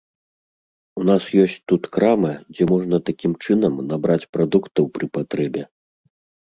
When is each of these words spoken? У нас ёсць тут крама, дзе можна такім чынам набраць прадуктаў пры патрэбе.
У 1.01 1.03
нас 1.09 1.27
ёсць 1.43 1.59
тут 1.73 1.83
крама, 1.97 2.33
дзе 2.55 2.63
можна 2.73 2.97
такім 3.13 3.31
чынам 3.45 3.73
набраць 3.93 4.29
прадуктаў 4.35 4.93
пры 4.99 5.05
патрэбе. 5.21 5.63